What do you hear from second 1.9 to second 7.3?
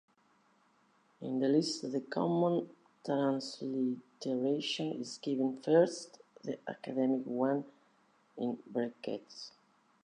the common transliteration is given first, the academic